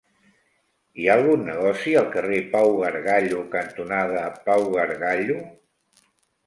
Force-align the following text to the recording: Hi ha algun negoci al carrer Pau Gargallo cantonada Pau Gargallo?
Hi 1.01 1.03
ha 1.09 1.17
algun 1.19 1.43
negoci 1.49 1.93
al 2.01 2.09
carrer 2.15 2.39
Pau 2.55 2.73
Gargallo 2.81 3.45
cantonada 3.59 4.27
Pau 4.51 4.69
Gargallo? 4.79 5.39